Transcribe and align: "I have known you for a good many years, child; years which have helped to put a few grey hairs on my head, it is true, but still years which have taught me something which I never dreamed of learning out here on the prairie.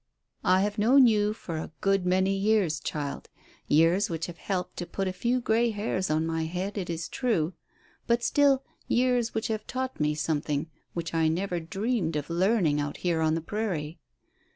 "I 0.43 0.61
have 0.61 0.79
known 0.79 1.05
you 1.05 1.31
for 1.31 1.57
a 1.57 1.69
good 1.79 2.07
many 2.07 2.35
years, 2.35 2.79
child; 2.79 3.29
years 3.67 4.09
which 4.09 4.25
have 4.25 4.39
helped 4.39 4.77
to 4.77 4.87
put 4.87 5.07
a 5.07 5.13
few 5.13 5.39
grey 5.39 5.69
hairs 5.69 6.09
on 6.09 6.25
my 6.25 6.45
head, 6.45 6.75
it 6.75 6.89
is 6.89 7.07
true, 7.07 7.53
but 8.07 8.23
still 8.23 8.63
years 8.87 9.35
which 9.35 9.49
have 9.49 9.67
taught 9.67 9.99
me 9.99 10.15
something 10.15 10.71
which 10.95 11.13
I 11.13 11.27
never 11.27 11.59
dreamed 11.59 12.15
of 12.15 12.31
learning 12.31 12.81
out 12.81 12.97
here 13.05 13.21
on 13.21 13.35
the 13.35 13.41
prairie. 13.41 13.99